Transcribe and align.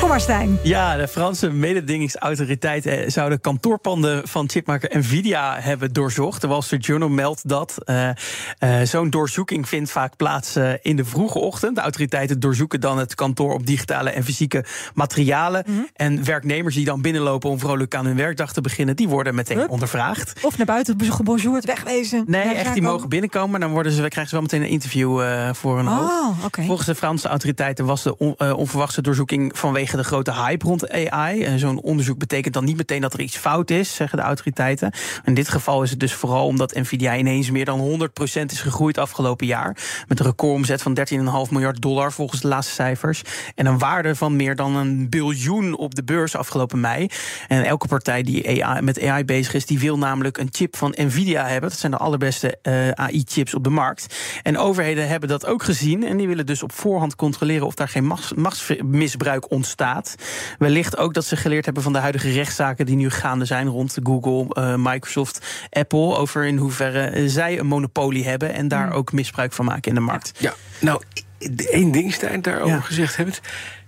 Kom 0.00 0.08
maar, 0.08 0.20
Stijn. 0.20 0.58
Ja, 0.62 0.96
de 0.96 1.08
Franse 1.08 1.50
mededingingsautoriteiten 1.50 3.12
zouden 3.12 3.40
kantoorpanden 3.40 4.28
van 4.28 4.48
chipmaker 4.48 4.98
Nvidia 4.98 5.56
hebben 5.60 5.92
doorzocht. 5.92 6.40
De 6.40 6.46
Wall 6.46 6.62
Street 6.62 6.86
Journal 6.86 7.08
meldt 7.08 7.48
dat. 7.48 7.74
Uh, 7.84 8.08
uh, 8.60 8.80
Zo'n 8.82 9.10
doorzoeking 9.10 9.68
vindt 9.68 9.90
vaak 9.90 10.16
plaats 10.16 10.56
uh, 10.56 10.72
in 10.82 10.96
de 10.96 11.04
vroege 11.04 11.38
ochtend. 11.38 11.74
De 11.74 11.80
autoriteiten 11.80 12.40
doorzoeken 12.40 12.80
dan 12.80 12.98
het 12.98 13.14
kantoor 13.14 13.54
op 13.54 13.66
digitale 13.66 14.10
en 14.10 14.24
fysieke 14.24 14.64
materialen. 14.94 15.64
Mm 15.66 15.74
-hmm. 15.74 15.88
En 15.94 16.24
werknemers 16.24 16.74
die 16.74 16.84
dan 16.84 17.02
binnenlopen 17.02 17.50
om 17.50 17.58
vrolijk 17.58 17.94
aan 17.94 18.06
hun 18.06 18.16
werkdag 18.16 18.52
te 18.52 18.60
beginnen, 18.60 18.96
die 18.96 19.08
worden 19.08 19.34
meteen 19.34 19.58
Hup. 19.58 19.70
ondervraagd. 19.70 20.44
Of 20.44 20.56
naar 20.56 20.66
buiten 20.66 20.96
gebonjourd, 21.00 21.64
wegwezen. 21.64 22.24
Nee, 22.26 22.54
echt, 22.54 22.72
die 22.72 22.82
mogen 22.82 23.08
binnenkomen. 23.08 23.60
Dan 23.60 23.70
worden 23.70 23.92
ze, 23.92 23.98
krijgen 23.98 24.28
ze 24.28 24.34
wel 24.34 24.42
meteen 24.42 24.62
een 24.62 24.68
interview 24.68 25.22
voor 25.52 25.76
hun 25.76 25.86
hoofd. 25.86 26.12
Oh, 26.12 26.44
okay. 26.44 26.66
Volgens 26.66 26.86
de 26.86 26.94
Franse 26.94 27.28
autoriteiten 27.28 27.84
was 27.84 28.02
de 28.02 28.18
on, 28.18 28.40
onverwachte 28.40 29.02
doorzoeking 29.02 29.58
vanwege 29.58 29.95
de 29.96 30.04
grote 30.04 30.32
hype 30.32 30.66
rond 30.66 30.90
AI. 30.90 31.42
En 31.42 31.58
zo'n 31.58 31.80
onderzoek 31.80 32.18
betekent 32.18 32.54
dan 32.54 32.64
niet 32.64 32.76
meteen 32.76 33.00
dat 33.00 33.12
er 33.12 33.20
iets 33.20 33.36
fout 33.36 33.70
is, 33.70 33.94
zeggen 33.94 34.18
de 34.18 34.24
autoriteiten. 34.24 34.92
In 35.24 35.34
dit 35.34 35.48
geval 35.48 35.82
is 35.82 35.90
het 35.90 36.00
dus 36.00 36.12
vooral 36.12 36.46
omdat 36.46 36.74
Nvidia 36.74 37.16
ineens 37.16 37.50
meer 37.50 37.64
dan 37.64 38.08
100% 38.10 38.44
is 38.46 38.60
gegroeid 38.60 38.98
afgelopen 38.98 39.46
jaar. 39.46 39.76
Met 40.08 40.20
een 40.20 40.26
recordomzet 40.26 40.82
van 40.82 40.98
13,5 41.46 41.50
miljard 41.50 41.82
dollar 41.82 42.12
volgens 42.12 42.40
de 42.40 42.48
laatste 42.48 42.74
cijfers. 42.74 43.22
En 43.54 43.66
een 43.66 43.78
waarde 43.78 44.14
van 44.14 44.36
meer 44.36 44.56
dan 44.56 44.76
een 44.76 45.08
biljoen 45.08 45.76
op 45.76 45.94
de 45.94 46.04
beurs 46.04 46.36
afgelopen 46.36 46.80
mei. 46.80 47.08
En 47.48 47.64
elke 47.64 47.88
partij 47.88 48.22
die 48.22 48.64
AI, 48.64 48.82
met 48.82 49.02
AI 49.02 49.24
bezig 49.24 49.54
is, 49.54 49.66
die 49.66 49.78
wil 49.78 49.98
namelijk 49.98 50.38
een 50.38 50.48
chip 50.50 50.76
van 50.76 50.94
Nvidia 50.96 51.46
hebben. 51.46 51.70
Dat 51.70 51.78
zijn 51.78 51.92
de 51.92 51.98
allerbeste 51.98 52.58
uh, 52.62 52.90
AI-chips 52.90 53.54
op 53.54 53.64
de 53.64 53.70
markt. 53.70 54.16
En 54.42 54.58
overheden 54.58 55.08
hebben 55.08 55.28
dat 55.28 55.46
ook 55.46 55.62
gezien. 55.62 56.04
En 56.04 56.16
die 56.16 56.28
willen 56.28 56.46
dus 56.46 56.62
op 56.62 56.72
voorhand 56.72 57.16
controleren 57.16 57.66
of 57.66 57.74
daar 57.74 57.88
geen 57.88 58.12
machtsmisbruik 58.34 59.50
ontstaat. 59.50 59.74
Wellicht 60.58 60.96
ook 60.96 61.14
dat 61.14 61.24
ze 61.24 61.36
geleerd 61.36 61.64
hebben 61.64 61.82
van 61.82 61.92
de 61.92 61.98
huidige 61.98 62.32
rechtszaken 62.32 62.86
die 62.86 62.96
nu 62.96 63.10
gaande 63.10 63.44
zijn 63.44 63.68
rond 63.68 63.96
Google, 64.02 64.46
uh, 64.62 64.74
Microsoft, 64.76 65.66
Apple. 65.70 66.16
Over 66.16 66.44
in 66.46 66.56
hoeverre 66.56 67.28
zij 67.28 67.58
een 67.58 67.66
monopolie 67.66 68.28
hebben 68.28 68.54
en 68.54 68.68
daar 68.68 68.92
ook 68.92 69.12
misbruik 69.12 69.52
van 69.52 69.64
maken 69.64 69.88
in 69.88 69.94
de 69.94 70.00
markt. 70.00 70.32
Ja, 70.38 70.54
nou, 70.80 71.02
één 71.70 71.90
ding, 71.90 72.12
Stijn, 72.12 72.42
daarover 72.42 72.76
ja. 72.76 72.80
gezegd 72.80 73.16
hebben. 73.16 73.34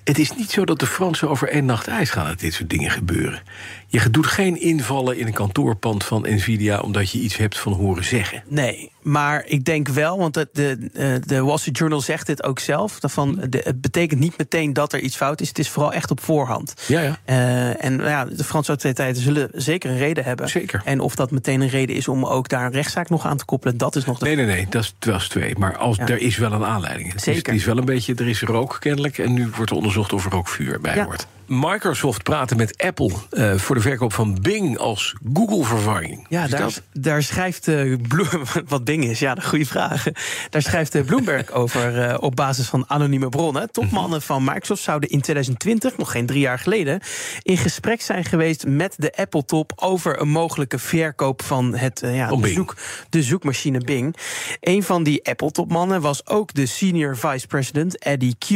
Het 0.04 0.18
is 0.18 0.34
niet 0.34 0.50
zo 0.50 0.64
dat 0.64 0.80
de 0.80 0.86
Fransen 0.86 1.28
over 1.28 1.48
één 1.48 1.64
nacht 1.64 1.86
ijs 1.86 2.10
gaan 2.10 2.26
dat 2.26 2.40
dit 2.40 2.54
soort 2.54 2.70
dingen 2.70 2.90
gebeuren. 2.90 3.42
Je 3.90 4.10
doet 4.10 4.26
geen 4.26 4.60
invallen 4.60 5.18
in 5.18 5.26
een 5.26 5.32
kantoorpand 5.32 6.04
van 6.04 6.26
Nvidia 6.28 6.78
omdat 6.78 7.10
je 7.10 7.18
iets 7.18 7.36
hebt 7.36 7.58
van 7.58 7.72
horen 7.72 8.04
zeggen. 8.04 8.42
Nee, 8.46 8.90
maar 9.02 9.44
ik 9.46 9.64
denk 9.64 9.88
wel, 9.88 10.18
want 10.18 10.34
de, 10.34 10.48
de, 10.52 11.20
de 11.26 11.42
Wall 11.42 11.58
Street 11.58 11.78
Journal 11.78 12.00
zegt 12.00 12.26
dit 12.26 12.42
ook 12.42 12.58
zelf. 12.58 12.98
Van, 13.00 13.44
de, 13.48 13.60
het 13.64 13.80
betekent 13.80 14.20
niet 14.20 14.38
meteen 14.38 14.72
dat 14.72 14.92
er 14.92 15.00
iets 15.00 15.16
fout 15.16 15.40
is. 15.40 15.48
Het 15.48 15.58
is 15.58 15.68
vooral 15.68 15.92
echt 15.92 16.10
op 16.10 16.20
voorhand. 16.20 16.74
Ja, 16.86 17.00
ja. 17.00 17.18
Uh, 17.26 17.84
en 17.84 17.98
ja, 17.98 18.24
de 18.24 18.44
Franse 18.44 18.68
autoriteiten 18.68 19.22
zullen 19.22 19.48
zeker 19.52 19.90
een 19.90 19.98
reden 19.98 20.24
hebben. 20.24 20.48
Zeker. 20.48 20.82
En 20.84 21.00
of 21.00 21.14
dat 21.14 21.30
meteen 21.30 21.60
een 21.60 21.68
reden 21.68 21.96
is 21.96 22.08
om 22.08 22.24
ook 22.24 22.48
daar 22.48 22.66
een 22.66 22.72
rechtszaak 22.72 23.08
nog 23.08 23.26
aan 23.26 23.36
te 23.36 23.44
koppelen, 23.44 23.76
dat 23.76 23.96
is 23.96 24.04
nog 24.04 24.18
de 24.18 24.24
Nee, 24.24 24.36
nee, 24.36 24.46
nee, 24.46 24.66
dat 24.68 24.94
is, 25.14 25.28
twee. 25.28 25.58
Maar 25.58 25.76
als, 25.76 25.96
ja. 25.96 26.08
er 26.08 26.20
is 26.20 26.36
wel 26.36 26.52
een 26.52 26.64
aanleiding. 26.64 27.12
Het 27.12 27.22
zeker. 27.22 27.52
Is, 27.52 27.58
is 27.58 27.66
wel 27.66 27.78
een 27.78 27.84
beetje, 27.84 28.14
er 28.14 28.28
is 28.28 28.42
rook 28.42 28.76
kennelijk. 28.80 29.18
En 29.18 29.32
nu 29.32 29.48
wordt 29.56 29.70
er 29.70 29.76
onderzocht 29.76 30.12
of 30.12 30.24
er 30.24 30.34
ook 30.34 30.48
vuur 30.48 30.80
bij 30.80 30.94
ja. 30.94 31.04
wordt. 31.04 31.26
Microsoft 31.48 32.22
praten 32.22 32.56
met 32.56 32.82
Apple 32.82 33.10
uh, 33.30 33.54
voor 33.54 33.74
de 33.74 33.80
verkoop 33.80 34.12
van 34.12 34.38
Bing 34.42 34.78
als 34.78 35.14
Google-vervanging. 35.34 36.26
Ja, 36.28 36.46
daar, 36.46 36.72
daar, 36.92 37.22
schrijft 37.22 37.66
uh, 37.66 37.96
Bloom, 38.08 38.42
wat 38.68 38.84
Bing 38.84 39.04
is, 39.04 39.18
ja, 39.18 39.34
de 39.34 39.42
goede 39.42 39.66
vraag. 39.66 40.06
Daar 40.50 40.62
schrijft 40.62 40.94
uh, 40.94 41.04
Bloomberg 41.04 41.50
over 41.62 42.18
op 42.20 42.36
basis 42.36 42.68
van 42.68 42.84
anonieme 42.88 43.28
bronnen. 43.28 43.70
Topmannen 43.70 44.22
van 44.22 44.44
Microsoft 44.44 44.82
zouden 44.82 45.08
in 45.08 45.20
2020, 45.20 45.96
nog 45.96 46.10
geen 46.10 46.26
drie 46.26 46.40
jaar 46.40 46.58
geleden, 46.58 47.00
in 47.42 47.56
gesprek 47.56 48.00
zijn 48.00 48.24
geweest 48.24 48.66
met 48.66 48.94
de 48.96 49.12
Apple-top 49.16 49.72
over 49.76 50.20
een 50.20 50.28
mogelijke 50.28 50.78
verkoop 50.78 51.42
van 51.42 51.74
het, 51.76 52.00
ja, 52.04 52.28
de, 52.28 52.48
zoek, 52.48 52.76
de 53.10 53.22
zoekmachine 53.22 53.78
Bing. 53.78 54.16
Een 54.60 54.82
van 54.82 55.02
die 55.02 55.28
Apple-topmannen 55.28 56.00
was 56.00 56.26
ook 56.26 56.54
de 56.54 56.66
senior 56.66 57.16
vice 57.16 57.46
president 57.46 57.98
Eddie 57.98 58.36
Q. 58.38 58.48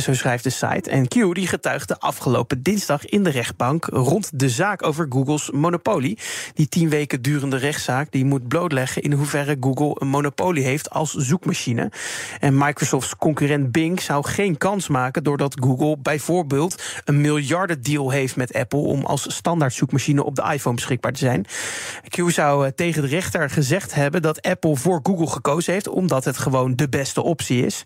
zo 0.00 0.14
schrijft 0.14 0.44
de 0.44 0.50
site. 0.50 0.90
En 0.90 1.08
Q 1.08 1.34
die 1.34 1.46
getuigde 1.46 1.98
afgelopen 2.04 2.62
dinsdag 2.62 3.06
in 3.06 3.22
de 3.22 3.30
rechtbank 3.30 3.84
rond 3.84 4.30
de 4.34 4.48
zaak 4.48 4.86
over 4.86 5.06
Google's 5.08 5.50
monopolie. 5.50 6.18
Die 6.54 6.68
tien 6.68 6.88
weken 6.88 7.22
durende 7.22 7.56
rechtszaak 7.56 8.12
die 8.12 8.24
moet 8.24 8.48
blootleggen 8.48 9.02
in 9.02 9.12
hoeverre 9.12 9.56
Google 9.60 9.96
een 9.98 10.08
monopolie 10.08 10.64
heeft 10.64 10.90
als 10.90 11.14
zoekmachine. 11.14 11.90
En 12.40 12.58
Microsofts 12.58 13.16
concurrent 13.16 13.72
Bing 13.72 14.00
zou 14.00 14.26
geen 14.26 14.58
kans 14.58 14.88
maken 14.88 15.24
doordat 15.24 15.56
Google 15.60 15.96
bijvoorbeeld 15.98 16.82
een 17.04 17.20
miljardendeal 17.20 18.10
heeft 18.10 18.36
met 18.36 18.52
Apple 18.52 18.78
om 18.78 19.04
als 19.04 19.34
standaard 19.34 19.74
zoekmachine 19.74 20.24
op 20.24 20.34
de 20.34 20.50
iPhone 20.52 20.74
beschikbaar 20.74 21.12
te 21.12 21.18
zijn. 21.18 21.46
Q 22.08 22.30
zou 22.30 22.72
tegen 22.72 23.02
de 23.02 23.08
rechter 23.08 23.50
gezegd 23.50 23.94
hebben 23.94 24.22
dat 24.22 24.42
Apple 24.42 24.76
voor 24.76 25.00
Google 25.02 25.26
gekozen 25.26 25.72
heeft 25.72 25.88
omdat 25.88 26.24
het 26.24 26.38
gewoon 26.38 26.76
de 26.76 26.88
beste 26.88 27.22
optie 27.22 27.66
is. 27.66 27.84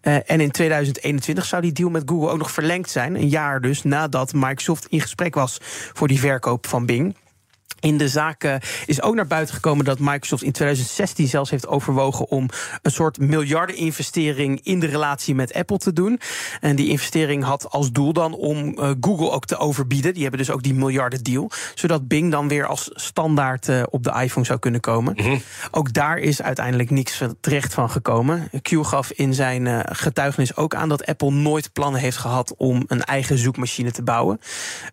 En 0.00 0.40
in 0.40 0.50
2021 0.50 1.44
zou 1.44 1.62
die 1.62 1.72
deal 1.72 1.90
met 1.90 2.02
Google 2.06 2.30
ook 2.30 2.38
nog 2.38 2.50
verlengd 2.50 2.90
zijn. 2.90 3.14
Een 3.14 3.28
jaar 3.28 3.37
dus 3.60 3.82
nadat 3.82 4.32
Microsoft 4.32 4.86
in 4.86 5.00
gesprek 5.00 5.34
was 5.34 5.58
voor 5.92 6.08
die 6.08 6.20
verkoop 6.20 6.66
van 6.66 6.86
Bing. 6.86 7.14
In 7.80 7.98
de 7.98 8.08
zaak 8.08 8.58
is 8.86 9.02
ook 9.02 9.14
naar 9.14 9.26
buiten 9.26 9.54
gekomen 9.54 9.84
dat 9.84 9.98
Microsoft 9.98 10.42
in 10.42 10.52
2016 10.52 11.26
zelfs 11.26 11.50
heeft 11.50 11.66
overwogen 11.66 12.28
om 12.28 12.48
een 12.82 12.90
soort 12.90 13.18
miljardeninvestering 13.18 14.60
in 14.62 14.80
de 14.80 14.86
relatie 14.86 15.34
met 15.34 15.54
Apple 15.54 15.78
te 15.78 15.92
doen. 15.92 16.20
En 16.60 16.76
die 16.76 16.88
investering 16.88 17.44
had 17.44 17.70
als 17.70 17.92
doel 17.92 18.12
dan 18.12 18.34
om 18.34 18.78
uh, 18.78 18.90
Google 19.00 19.30
ook 19.30 19.46
te 19.46 19.56
overbieden. 19.56 20.12
Die 20.12 20.22
hebben 20.22 20.40
dus 20.40 20.50
ook 20.50 20.62
die 20.62 20.74
miljarden 20.74 21.22
deal. 21.22 21.50
Zodat 21.74 22.08
Bing 22.08 22.30
dan 22.30 22.48
weer 22.48 22.66
als 22.66 22.90
standaard 22.92 23.68
uh, 23.68 23.82
op 23.90 24.02
de 24.02 24.20
iPhone 24.22 24.46
zou 24.46 24.58
kunnen 24.58 24.80
komen. 24.80 25.14
Mm 25.16 25.24
-hmm. 25.24 25.42
Ook 25.70 25.92
daar 25.92 26.18
is 26.18 26.42
uiteindelijk 26.42 26.90
niks 26.90 27.22
terecht 27.40 27.74
van 27.74 27.90
gekomen. 27.90 28.50
Q 28.62 28.68
gaf 28.82 29.10
in 29.10 29.34
zijn 29.34 29.66
uh, 29.66 29.80
getuigenis 29.84 30.56
ook 30.56 30.74
aan 30.74 30.88
dat 30.88 31.06
Apple 31.06 31.30
nooit 31.30 31.72
plannen 31.72 32.00
heeft 32.00 32.16
gehad 32.16 32.54
om 32.56 32.84
een 32.86 33.04
eigen 33.04 33.38
zoekmachine 33.38 33.90
te 33.90 34.02
bouwen. 34.02 34.40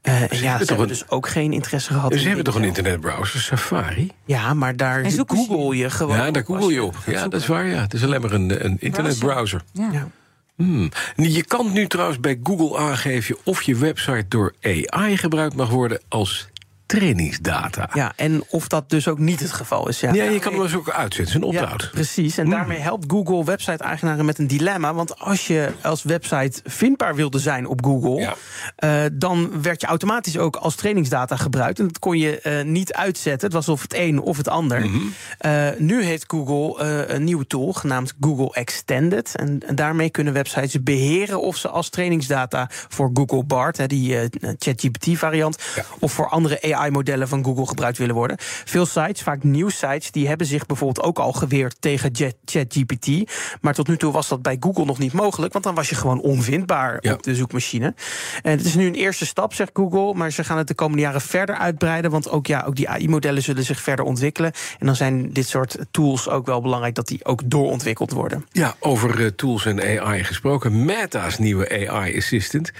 en 0.02 0.28
ja, 0.32 0.58
ze 0.58 0.66
hebben 0.66 0.88
dus 0.88 1.10
ook 1.10 1.28
geen 1.28 1.54
interesse 1.54 1.94
gehad. 1.94 2.12
Dus 2.12 2.24
hebben 2.24 2.44
toch 2.44 2.56
een 2.56 2.64
internetbrowser, 2.78 3.40
Safari. 3.40 4.12
Ja, 4.26 4.54
maar 4.54 4.76
daar 4.76 5.06
Google 5.26 5.78
je 5.78 5.90
gewoon. 5.90 6.18
Ja, 6.18 6.32
daar 6.32 6.44
Google 6.44 6.74
je 6.74 6.84
op. 6.84 6.96
Ja, 7.06 7.28
dat 7.28 7.42
is 7.42 7.48
waar. 7.48 7.66
Ja. 7.66 7.82
Het 7.82 7.94
is 7.94 8.04
alleen 8.04 8.22
maar 8.22 8.32
een, 8.32 8.66
een 8.66 8.78
internetbrowser. 8.80 9.62
Ja. 9.72 9.90
ja. 9.92 10.08
Hmm. 10.56 10.92
Je 11.16 11.44
kan 11.44 11.72
nu 11.72 11.88
trouwens 11.88 12.20
bij 12.20 12.40
Google 12.44 12.78
aangeven 12.78 13.38
of 13.44 13.62
je 13.62 13.76
website 13.76 14.26
door 14.28 14.54
AI 14.62 15.18
gebruikt 15.18 15.56
mag 15.56 15.70
worden 15.70 16.02
als 16.08 16.48
trainingsdata. 16.96 17.90
Ja, 17.94 18.14
en 18.16 18.44
of 18.50 18.68
dat 18.68 18.90
dus 18.90 19.08
ook 19.08 19.20
niet 19.20 19.40
het 19.40 19.52
geval 19.52 19.88
is. 19.88 20.00
Ja, 20.00 20.14
ja 20.14 20.24
je 20.24 20.40
kan 20.40 20.54
hem 20.54 20.62
dus 20.62 20.76
ook 20.76 20.90
uitzetten, 20.90 21.36
een 21.36 21.44
opt-out. 21.44 21.82
Ja, 21.82 21.90
precies, 21.92 22.38
en 22.38 22.50
daarmee 22.50 22.80
helpt 22.80 23.06
Google 23.08 23.44
website-eigenaren 23.44 24.26
met 24.26 24.38
een 24.38 24.48
dilemma. 24.48 24.94
Want 24.94 25.20
als 25.20 25.48
je 25.48 25.72
als 25.82 26.04
website 26.04 26.62
vindbaar 26.64 27.16
wilde 27.16 27.40
zijn 27.40 27.68
op 27.68 27.86
Google... 27.86 28.22
Ja. 28.22 28.36
Uh, 28.80 29.10
dan 29.14 29.62
werd 29.62 29.82
je 29.82 29.88
automatisch 29.88 30.38
ook 30.38 30.56
als 30.56 30.76
trainingsdata 30.76 31.36
gebruikt. 31.36 31.80
En 31.80 31.88
dat 31.88 32.00
kon 32.00 32.18
je 32.18 32.40
uh, 32.44 32.72
niet 32.72 32.94
uitzetten. 32.94 33.48
Het 33.48 33.54
was 33.54 33.70
of 33.70 33.82
het 33.82 33.94
een 33.94 34.22
of 34.22 34.38
het 34.38 34.48
ander. 34.48 34.80
Mm 34.80 34.92
-hmm. 34.92 35.14
uh, 35.46 35.68
nu 35.78 36.04
heeft 36.04 36.24
Google 36.28 36.84
een 37.08 37.24
nieuwe 37.24 37.48
tool 37.48 37.74
genaamd 37.74 38.14
Google 38.20 38.54
Extended. 38.54 39.36
En, 39.36 39.60
en, 39.68 39.76
daarmee 39.76 40.10
kunnen 40.10 40.34
websites 40.34 40.84
beheren 40.84 41.42
of 41.42 41.58
ze 41.58 41.70
als 41.70 41.90
trainingsdata... 41.90 42.70
voor 42.70 43.10
Google 43.14 43.44
BART, 43.44 43.78
hè, 43.78 43.88
die 43.88 44.18
ChatGPT-variant... 44.60 45.64
Of 46.00 46.12
voor 46.12 46.30
andere 46.30 46.74
AI 46.74 46.85
AI-modellen 46.86 47.28
van 47.28 47.44
Google 47.44 47.68
gebruikt 47.68 47.98
willen 47.98 48.16
worden. 48.16 48.38
Veel 48.40 48.86
sites, 48.86 49.22
vaak 49.22 49.44
nieuwsites, 49.44 50.12
die 50.12 50.28
hebben 50.28 50.48
zich 50.48 50.66
bijvoorbeeld 50.66 51.06
ook 51.06 51.20
al 51.20 51.34
geweerd 51.34 51.76
tegen 51.80 52.12
ChatGPT. 52.46 53.32
Maar 53.62 53.74
tot 53.74 53.88
nu 53.88 53.98
toe 53.98 54.12
was 54.12 54.28
dat 54.28 54.42
bij 54.42 54.58
Google 54.60 54.86
nog 54.86 54.98
niet 54.98 55.14
mogelijk, 55.14 55.54
want 55.54 55.66
dan 55.66 55.76
was 55.76 55.90
je 55.90 55.96
gewoon 55.96 56.22
onvindbaar 56.22 56.98
ja. 57.00 57.14
op 57.14 57.24
de 57.24 57.36
zoekmachine. 57.36 57.94
En 58.42 58.52
het 58.52 58.66
is 58.66 58.76
nu 58.76 58.88
een 58.88 58.96
eerste 58.96 59.26
stap, 59.26 59.54
zegt 59.54 59.72
Google, 59.74 60.14
maar 60.14 60.32
ze 60.32 60.44
gaan 60.44 60.58
het 60.58 60.68
de 60.68 60.74
komende 60.74 61.02
jaren 61.02 61.22
verder 61.22 61.56
uitbreiden, 61.56 62.12
want 62.12 62.30
ook, 62.30 62.48
ja, 62.48 62.64
ook 62.68 62.76
die 62.76 62.90
AI-modellen 62.90 63.44
zullen 63.44 63.64
zich 63.64 63.82
verder 63.82 64.06
ontwikkelen. 64.06 64.52
En 64.80 64.86
dan 64.86 64.96
zijn 64.96 65.34
dit 65.34 65.48
soort 65.48 65.78
tools 65.92 66.30
ook 66.30 66.46
wel 66.46 66.62
belangrijk 66.62 66.96
dat 66.96 67.08
die 67.08 67.26
ook 67.26 67.42
doorontwikkeld 67.46 68.12
worden. 68.12 68.46
Ja, 68.52 68.76
over 68.80 69.20
uh, 69.20 69.28
tools 69.28 69.66
en 69.66 70.02
AI 70.02 70.24
gesproken. 70.24 70.86
Meta's 70.86 71.38
nieuwe 71.38 71.90
AI-assistant, 71.90 72.72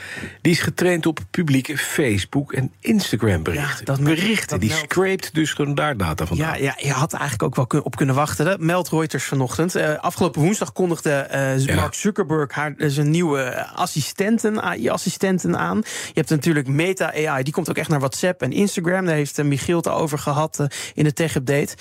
die 0.42 0.52
is 0.52 0.60
getraind 0.60 1.06
op 1.06 1.20
publieke 1.32 1.78
Facebook- 1.78 2.54
en 2.54 2.72
Instagram-berichten. 2.80 3.85
Dat 3.86 4.04
berichten. 4.04 4.60
die 4.60 4.72
scraped 4.72 5.34
dus 5.34 5.54
gewoon 5.54 5.76
daar 5.76 5.98
data 5.98 6.26
vandaan. 6.26 6.48
Ja, 6.48 6.56
ja, 6.56 6.76
je 6.88 6.92
had 6.92 7.14
eigenlijk 7.14 7.44
ook 7.44 7.56
wel 7.56 7.68
kun- 7.68 7.84
op 7.84 7.96
kunnen 7.96 8.16
wachten. 8.16 8.46
Dat 8.46 8.60
meldt 8.60 8.90
Reuters 8.90 9.24
vanochtend. 9.24 9.76
Eh, 9.76 9.94
afgelopen 10.00 10.42
woensdag 10.42 10.72
kondigde 10.74 11.10
eh, 11.12 11.60
Ja. 11.60 11.76
Mark 11.76 11.94
Zuckerberg 11.94 12.52
haar, 12.52 12.74
eh, 12.78 12.90
zijn 12.90 13.10
nieuwe 13.10 13.66
assistenten, 13.68 14.62
AI-assistenten 14.62 15.58
aan. 15.58 15.78
Je 15.78 16.12
hebt 16.14 16.30
natuurlijk 16.30 16.68
Meta 16.68 17.14
AI, 17.14 17.44
die 17.44 17.54
komt 17.54 17.70
ook 17.70 17.78
echt 17.78 17.90
naar 17.90 18.00
WhatsApp 18.00 18.42
en 18.42 18.52
Instagram. 18.52 19.06
Daar 19.06 19.16
heeft 19.16 19.44
Michiel 19.44 19.78
het 19.78 19.88
over 19.88 20.18
gehad 20.20 20.60
eh, 20.60 20.66
in 20.94 21.04
de 21.04 21.14
tech-update. 21.14 21.76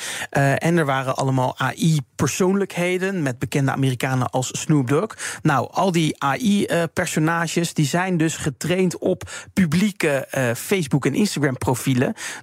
En 0.59 0.77
er 0.77 0.85
waren 0.87 1.17
allemaal 1.17 1.59
AI-persoonlijkheden 1.59 3.23
met 3.23 3.39
bekende 3.39 3.71
Amerikanen 3.73 4.31
als 4.31 4.49
Snoop 4.61 4.89
Dogg. 4.89 5.17
Nou, 5.43 5.69
al 5.71 5.93
die 5.93 6.23
AI-personages 6.23 7.75
die 7.75 7.87
zijn 7.87 8.17
dus 8.17 8.37
getraind 8.37 8.99
op 8.99 9.31
publieke 9.53 10.29
Facebook- 10.57 11.07
en 11.07 11.15
Instagram-profielen. 11.15 11.94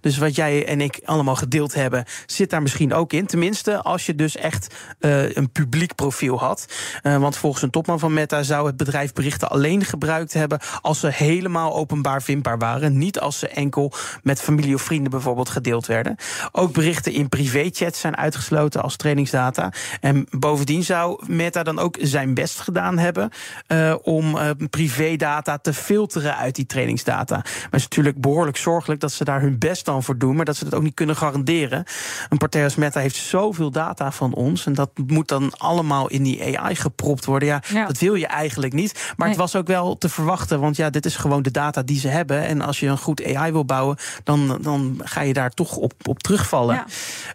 Dus 0.01 0.18
wat 0.18 0.36
jij 0.36 0.65
en 0.68 0.81
ik 0.81 1.00
allemaal 1.06 1.36
gedeeld 1.36 1.74
hebben, 1.74 2.06
zit 2.25 2.50
daar 2.50 2.62
misschien 2.62 2.94
ook 2.94 3.13
in. 3.13 3.25
Tenminste, 3.25 3.81
als 3.81 4.06
je 4.06 4.15
dus 4.15 4.36
echt 4.36 4.75
eh, 5.00 5.36
een 5.36 5.51
publiek 5.51 5.95
profiel 5.95 6.39
had. 6.39 6.65
Eh, 7.01 7.18
want 7.18 7.38
volgens 7.38 7.63
een 7.63 7.69
topman 7.69 8.00
van 8.00 8.13
Meta 8.13 8.44
zou 8.44 8.68
het 8.68 8.77
bedrijf 8.77 9.13
berichten 9.13 9.50
alleen 9.50 9.86
gebruikt 9.86 10.33
hebben 10.33 10.59
als 10.81 11.00
ze 11.00 11.07
helemaal 11.07 11.75
openbaar 11.75 12.21
vindbaar 12.21 12.57
waren. 12.57 12.98
Niet 12.98 13.19
als 13.19 13.39
ze 13.39 13.48
enkel 13.48 13.94
met 14.24 14.42
familie 14.42 14.75
of 14.75 14.81
vrienden 14.81 15.12
bijvoorbeeld 15.12 15.50
gedeeld 15.50 15.86
werden. 15.86 16.15
Ook 16.51 16.74
berichten 16.74 17.13
in 17.13 17.30
privéchats 17.30 18.00
zijn 18.00 18.18
uitgesloten 18.18 18.81
als 18.81 18.95
trainingsdata. 18.95 19.71
En 20.01 20.27
bovendien 20.30 20.83
zou 20.83 21.24
Meta 21.27 21.63
dan 21.63 21.80
ook 21.80 21.97
zijn 22.01 22.33
best 22.33 22.59
gedaan 22.59 22.97
hebben 22.97 23.30
eh, 23.68 23.95
om 24.01 24.38
privédata 24.69 25.57
te 25.57 25.74
filteren 25.74 26.38
uit 26.38 26.56
die 26.56 26.65
trainingsdata. 26.65 27.36
Maar 27.36 27.63
het 27.63 27.74
is 27.74 27.83
natuurlijk 27.83 28.21
behoorlijk 28.21 28.57
zorgelijk 28.57 29.01
dat 29.01 29.12
ze 29.12 29.24
daar 29.24 29.41
hun 29.42 29.58
best 29.60 29.86
dan 29.86 30.04
voor 30.04 30.18
doen, 30.18 30.36
maar 30.36 30.46
dat 30.46 30.56
ze 30.56 30.64
dat 30.64 30.74
ook 30.74 30.82
niet 30.84 30.94
kunnen 30.94 31.16
garanderen. 31.16 31.84
Een 32.30 32.38
partij 32.38 32.64
als 32.64 32.76
Meta 32.76 33.00
heeft 33.00 33.16
zoveel 33.16 33.72
data 33.72 34.12
van 34.12 34.34
ons 34.34 34.66
en 34.66 34.74
dat 34.74 34.90
moet 35.08 35.28
dan 35.28 35.52
allemaal 35.58 36.08
in 36.10 36.24
die 36.24 36.60
AI 36.60 36.76
gepropt 36.76 37.26
worden. 37.26 37.48
Ja, 37.48 37.62
Ja. 37.74 37.86
dat 37.86 37.98
wil 37.98 38.16
je 38.16 38.28
eigenlijk 38.28 38.74
niet. 38.74 38.94
Maar 38.94 39.14
Nee. 39.18 39.28
het 39.28 39.38
was 39.38 39.56
ook 39.56 39.68
wel 39.68 39.98
te 39.98 40.10
verwachten, 40.10 40.60
want 40.60 40.76
ja, 40.76 40.90
dit 40.90 41.06
is 41.06 41.16
gewoon 41.16 41.42
de 41.42 41.52
data 41.52 41.82
die 41.84 42.00
ze 42.00 42.08
hebben. 42.08 42.42
En 42.46 42.62
als 42.62 42.80
je 42.80 42.88
een 42.88 42.98
goed 42.98 43.36
AI 43.36 43.52
wil 43.52 43.66
bouwen, 43.66 43.98
dan, 44.24 44.58
dan 44.62 45.02
ga 45.04 45.22
je 45.22 45.34
daar 45.34 45.50
toch 45.50 45.76
op, 45.76 45.94
op 46.04 46.20
terugvallen. 46.20 46.76
Ja. 46.76 46.86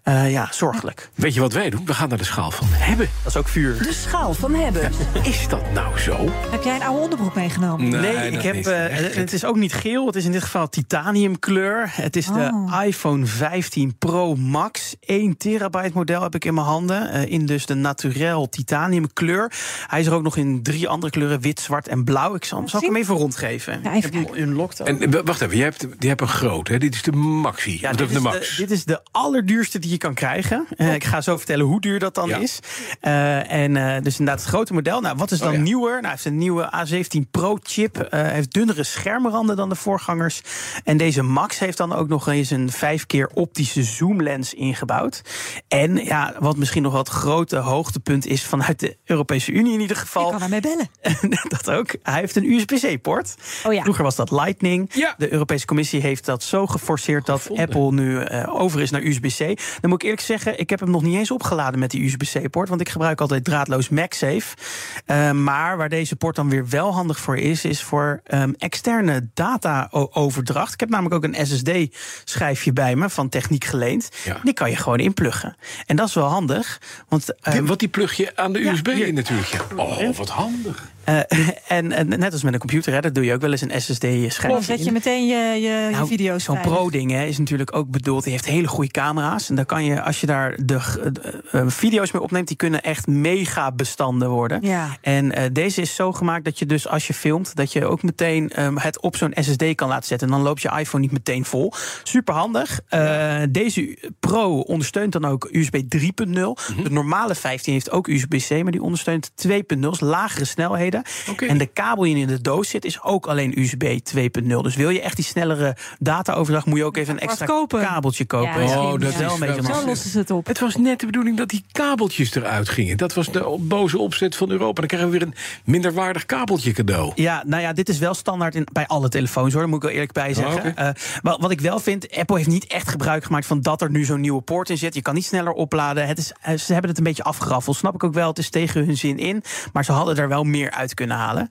Ja. 0.06 0.22
ja, 0.24 0.48
zorgelijk. 0.52 1.10
Weet 1.14 1.34
je 1.34 1.40
wat 1.40 1.52
wij 1.52 1.70
doen? 1.70 1.86
We 1.86 1.94
gaan 1.94 2.08
naar 2.08 2.18
de 2.18 2.24
schaal 2.24 2.50
van 2.50 2.66
hebben. 2.70 3.08
Dat 3.22 3.32
is 3.32 3.38
ook 3.38 3.48
vuur. 3.48 3.82
De 3.82 3.92
schaal 3.92 4.34
van 4.34 4.54
hebben. 4.54 4.92
Is 5.22 5.48
dat 5.48 5.72
nou 5.72 5.98
zo? 5.98 6.16
Heb 6.50 6.62
jij 6.62 6.74
een 6.76 6.82
oude 6.82 7.02
onderbroek 7.02 7.34
meegenomen? 7.34 7.88
Nee, 7.88 8.30
ik 8.30 8.42
heb, 8.42 8.66
eh, 8.66 9.14
het 9.16 9.32
is 9.32 9.44
ook 9.44 9.56
niet 9.56 9.72
geel. 9.72 10.06
Het 10.06 10.16
is 10.16 10.24
in 10.24 10.32
dit 10.32 10.42
geval 10.42 10.68
titaniumkleur. 10.68 11.88
Het 11.92 12.16
is 12.16 12.26
de 12.26 12.50
Oh. 12.52 12.82
iPhone 12.86 13.26
15 13.26 13.96
Pro 13.98 14.34
Max. 14.34 14.94
1 15.00 15.36
terabyte 15.36 15.90
model 15.94 16.22
heb 16.22 16.34
ik 16.34 16.44
in 16.44 16.54
mijn 16.54 16.66
handen. 16.66 17.10
eh, 17.10 17.30
in 17.32 17.46
dus 17.46 17.66
de 17.66 17.74
naturel 17.74 18.48
titaniumkleur. 18.48 19.52
Hij 19.86 20.00
is 20.00 20.06
er 20.06 20.14
ook 20.14 20.22
nog 20.22 20.36
in 20.36 20.62
drie 20.62 20.88
andere 20.88 21.12
kleuren. 21.12 21.40
Wit, 21.40 21.60
zwart 21.60 21.88
en 21.88 22.04
blauw. 22.04 22.34
Ik 22.34 22.44
zal, 22.44 22.62
zal 22.68 22.80
ik 22.80 22.86
hem 22.86 22.96
even 22.96 23.14
rondgeven. 23.14 23.80
Ja, 23.82 23.90
ik 23.92 24.04
even 24.04 24.18
heb 24.18 24.28
hem 24.28 24.42
unlocked 24.42 24.80
ook. 24.80 24.86
En 24.86 25.12
eh, 25.12 25.20
wacht 25.24 25.40
even, 25.40 25.56
je 25.56 25.62
hebt, 25.62 25.86
je 25.98 26.08
hebt 26.08 26.20
een 26.20 26.28
groot, 26.28 26.68
hè? 26.68 26.78
Dit 26.78 26.94
is 26.94 27.02
de 27.02 27.12
Maxi. 27.12 27.78
Ja, 27.80 27.88
dit 27.90 27.98
de 27.98 28.04
is 28.04 28.12
de, 28.12 28.20
Max. 28.20 28.56
dit 28.56 28.70
is 28.70 28.84
de 28.84 29.00
allerduurste 29.10 29.78
die 29.78 29.90
je 29.90 29.95
kan 29.98 30.14
krijgen. 30.14 30.66
Eh, 30.76 30.94
ik 30.94 31.04
ga 31.04 31.20
zo 31.20 31.36
vertellen 31.36 31.66
hoe 31.66 31.80
duur 31.80 31.98
dat 31.98 32.14
dan 32.14 32.28
Ja. 32.28 32.36
is. 32.36 32.58
Eh, 33.00 33.52
en 33.52 33.76
eh, 33.76 34.02
dus 34.02 34.18
inderdaad 34.18 34.40
het 34.44 34.48
grote 34.54 34.72
model. 34.72 35.00
Nou, 35.00 35.16
wat 35.16 35.30
is 35.30 35.38
dan 35.38 35.48
Oh, 35.48 35.54
ja. 35.54 35.60
nieuwer? 35.60 35.90
Nou, 35.90 36.00
hij 36.02 36.10
heeft 36.10 36.24
een 36.24 36.36
nieuwe 36.38 36.72
A17 36.86 37.30
Pro 37.30 37.58
chip. 37.62 38.06
Heeft 38.10 38.52
dunnere 38.52 38.84
schermranden 38.84 39.56
dan 39.56 39.68
de 39.68 39.74
voorgangers. 39.74 40.40
En 40.84 40.96
deze 40.96 41.22
Max 41.22 41.58
heeft 41.58 41.76
dan 41.78 41.92
ook 41.92 42.08
nog 42.08 42.28
eens 42.28 42.50
een 42.50 42.70
vijf 42.70 43.06
keer 43.06 43.26
optische 43.34 43.82
zoomlens 43.82 44.54
ingebouwd. 44.54 45.22
En 45.68 45.96
ja, 45.96 46.34
wat 46.38 46.56
misschien 46.56 46.82
nog 46.82 46.92
wel 46.92 47.00
het 47.00 47.10
grote 47.10 47.56
hoogtepunt 47.56 48.26
is 48.26 48.44
vanuit 48.44 48.80
de 48.80 48.96
Europese 49.04 49.52
Unie 49.52 49.72
in 49.74 49.80
ieder 49.80 49.96
Ik 49.96 50.02
geval. 50.02 50.30
kan 50.30 50.38
daarmee 50.38 50.60
bellen. 50.60 50.88
dat 51.58 51.70
ook. 51.70 51.94
Hij 52.02 52.20
heeft 52.20 52.36
een 52.36 52.44
USB-C-poort. 52.52 53.34
Oh 53.64 53.72
ja. 53.72 53.82
Vroeger 53.82 54.04
was 54.04 54.16
dat 54.16 54.30
Lightning. 54.30 54.90
De 55.16 55.32
Europese 55.32 55.66
Commissie 55.66 56.00
heeft 56.00 56.24
dat 56.24 56.42
zo 56.42 56.66
geforceerd 56.66 57.26
dat. 57.26 57.48
Apple 57.56 57.92
nu 57.92 58.28
over 58.46 58.80
is 58.80 58.90
naar 58.90 59.02
USB-C. 59.02 59.60
Dan 59.86 59.94
moet 59.94 60.04
ik 60.04 60.10
eerlijk 60.10 60.28
zeggen, 60.28 60.58
ik 60.58 60.70
heb 60.70 60.80
hem 60.80 60.90
nog 60.90 61.02
niet 61.02 61.16
eens 61.16 61.30
opgeladen 61.30 61.78
met 61.78 61.90
die 61.90 62.04
USB-C-poort. 62.04 62.68
Want 62.68 62.80
ik 62.80 62.88
gebruik 62.88 63.20
altijd 63.20 63.44
draadloos 63.44 63.88
MagSafe. 63.88 64.56
Eh, 65.04 65.30
maar 65.30 65.76
waar 65.76 65.88
deze 65.88 66.16
port 66.16 66.36
dan 66.36 66.48
weer 66.48 66.68
wel 66.68 66.94
handig 66.94 67.18
voor 67.18 67.36
is, 67.36 67.64
is 67.64 67.82
voor 67.82 68.20
ehm, 68.24 68.52
externe 68.58 69.28
data-overdracht. 69.34 70.72
Ik 70.72 70.80
heb 70.80 70.88
namelijk 70.88 71.14
ook 71.14 71.24
een 71.24 71.46
SSD-schijfje 71.46 72.72
bij 72.72 72.96
me 72.96 73.10
van 73.10 73.28
Techniek 73.28 73.64
geleend. 73.64 74.08
Ja. 74.24 74.40
Die 74.42 74.52
kan 74.52 74.70
je 74.70 74.76
gewoon 74.76 74.98
inpluggen. 74.98 75.56
En 75.86 75.96
dat 75.96 76.08
is 76.08 76.14
wel 76.14 76.28
handig. 76.28 76.80
Want 77.08 77.40
ehm, 77.40 77.64
wat 77.64 77.78
die 77.78 77.88
plug 77.88 78.14
je 78.14 78.36
aan 78.36 78.52
de 78.52 78.58
ja, 78.58 78.72
USB 78.72 78.86
hier. 78.86 79.06
in 79.06 79.14
natuurlijk. 79.14 79.48
ja. 79.48 79.76
Oh, 79.76 80.16
wat 80.16 80.28
handig. 80.28 80.90
eh, 81.04 81.20
en, 81.78 81.92
en 81.92 82.08
net 82.08 82.32
als 82.32 82.42
met 82.42 82.52
een 82.52 82.58
computer, 82.58 82.92
hè, 82.92 83.00
dat 83.00 83.14
doe 83.14 83.24
je 83.24 83.32
ook 83.32 83.40
wel 83.40 83.50
eens 83.50 83.60
een 83.60 83.80
SSD-schijfje 83.80 84.48
Dan 84.48 84.62
zet 84.62 84.84
je 84.84 84.92
meteen 84.92 85.26
je, 85.26 85.36
je, 85.36 85.68
je 85.68 85.88
nou, 85.90 86.06
video's 86.06 86.44
Zo'n. 86.44 86.60
Pro-ding 86.60 87.10
hè, 87.10 87.24
is 87.24 87.38
natuurlijk 87.38 87.76
ook 87.76 87.90
bedoeld. 87.90 88.22
Die 88.22 88.32
heeft 88.32 88.44
hele 88.44 88.68
goede 88.68 88.90
camera's. 88.90 89.48
En 89.48 89.54
dan 89.54 89.66
kan 89.66 89.75
je, 89.84 90.02
als 90.02 90.20
je 90.20 90.26
daar 90.26 90.56
de, 90.64 90.80
de, 91.12 91.42
eh, 91.50 91.64
video's 91.66 92.12
mee 92.12 92.22
opneemt, 92.22 92.48
die 92.48 92.56
kunnen 92.56 92.82
echt 92.82 93.06
mega 93.06 93.72
bestanden 93.72 94.28
worden. 94.28 94.58
Ja. 94.62 94.96
En 95.00 95.32
eh, 95.32 95.44
deze 95.52 95.80
is 95.80 95.94
zo 95.94 96.12
gemaakt 96.12 96.44
dat 96.44 96.58
je 96.58 96.66
dus 96.66 96.88
als 96.88 97.06
je 97.06 97.14
filmt, 97.14 97.56
dat 97.56 97.72
je 97.72 97.86
ook 97.86 98.02
meteen 98.02 98.50
ehm, 98.50 98.76
het 98.76 99.00
op 99.00 99.16
zo'n 99.16 99.32
SSD 99.34 99.74
kan 99.74 99.88
laten 99.88 100.06
zetten. 100.06 100.28
En 100.28 100.34
dan 100.34 100.42
loopt 100.42 100.62
je 100.62 100.78
iPhone 100.78 101.02
niet 101.02 101.12
meteen 101.12 101.44
vol. 101.44 101.72
Super 102.02 102.34
handig. 102.34 102.80
Eh, 102.88 103.42
deze 103.50 103.98
Pro 104.20 104.60
ondersteunt 104.60 105.12
dan 105.12 105.24
ook 105.24 105.48
USB 105.52 105.82
3.0. 105.88 106.26
Mhm. 106.26 106.82
De 106.82 106.90
normale 106.90 107.34
15 107.34 107.72
heeft 107.72 107.90
ook 107.90 108.08
USB-C, 108.08 108.62
maar 108.62 108.72
die 108.72 108.82
ondersteunt 108.82 109.30
2.0, 109.34 109.90
dus 109.90 110.00
lagere 110.00 110.44
snelheden. 110.44 111.02
En 111.46 111.58
de 111.58 111.66
kabel 111.66 112.02
die 112.02 112.16
in 112.16 112.26
de 112.26 112.40
doos 112.40 112.68
zit, 112.68 112.84
is 112.84 113.02
ook 113.02 113.26
alleen 113.26 113.60
USB 113.60 113.98
2.0. 114.02 114.62
Dus 114.62 114.76
wil 114.76 114.90
je 114.90 115.00
echt 115.00 115.16
die 115.16 115.24
snellere 115.24 115.76
data-overdracht, 115.98 116.66
moet 116.66 116.78
je 116.78 116.84
ook 116.84 116.96
even 116.96 117.14
een 117.14 117.20
extra 117.20 117.46
kopen. 117.46 117.80
kabeltje 117.80 118.24
kopen. 118.24 118.62
Ja, 118.62 118.82
oh, 118.82 118.90
dat 118.90 119.02
is 119.02 119.16
wel 119.16 119.34
een 119.34 119.40
beetje. 119.40 119.62
Zo 119.66 119.86
lossen 119.86 120.10
ze 120.10 120.18
het 120.18 120.30
op. 120.30 120.46
Het 120.46 120.60
was 120.60 120.76
net 120.76 121.00
de 121.00 121.06
bedoeling 121.06 121.36
dat 121.36 121.48
die 121.48 121.64
kabeltjes 121.72 122.34
eruit 122.34 122.68
gingen. 122.68 122.96
Dat 122.96 123.14
was 123.14 123.32
de 123.32 123.56
boze 123.60 123.98
opzet 123.98 124.36
van 124.36 124.50
Europa. 124.50 124.80
Dan 124.80 124.86
krijgen 124.86 125.10
we 125.10 125.18
weer 125.18 125.26
een 125.26 125.34
minderwaardig 125.64 126.26
kabeltje 126.26 126.72
cadeau. 126.72 127.12
Ja, 127.14 127.42
nou 127.46 127.62
ja, 127.62 127.72
dit 127.72 127.88
is 127.88 127.98
wel 127.98 128.14
standaard 128.14 128.54
in, 128.54 128.66
bij 128.72 128.86
alle 128.86 129.08
telefoons 129.08 129.52
hoor, 129.52 129.60
daar 129.60 129.70
moet 129.70 129.78
ik 129.78 129.84
wel 129.84 129.92
eerlijk 129.92 130.12
bij 130.12 130.34
zeggen. 130.34 130.62
Oh, 130.62 130.66
oké. 130.66 130.80
Eh, 130.80 130.90
wat, 131.22 131.40
wat 131.40 131.50
ik 131.50 131.60
wel 131.60 131.78
vind, 131.78 132.16
Apple 132.16 132.36
heeft 132.36 132.48
niet 132.48 132.66
echt 132.66 132.88
gebruik 132.88 133.24
gemaakt 133.24 133.46
van 133.46 133.60
dat 133.60 133.82
er 133.82 133.90
nu 133.90 134.04
zo'n 134.04 134.20
nieuwe 134.20 134.40
poort 134.40 134.70
in 134.70 134.78
zit. 134.78 134.94
Je 134.94 135.02
kan 135.02 135.14
niet 135.14 135.24
sneller 135.24 135.52
opladen. 135.52 136.06
Het 136.06 136.18
is, 136.18 136.32
eh, 136.40 136.56
ze 136.56 136.72
hebben 136.72 136.90
het 136.90 136.98
een 136.98 137.04
beetje 137.04 137.22
afgeraffeld. 137.22 137.76
Snap 137.76 137.94
ik 137.94 138.04
ook 138.04 138.14
wel, 138.14 138.28
het 138.28 138.38
is 138.38 138.50
tegen 138.50 138.84
hun 138.84 138.96
zin 138.96 139.18
in. 139.18 139.42
Maar 139.72 139.84
ze 139.84 139.92
hadden 139.92 140.16
er 140.16 140.28
wel 140.28 140.44
meer 140.44 140.70
uit 140.70 140.94
kunnen 140.94 141.16
halen. 141.16 141.50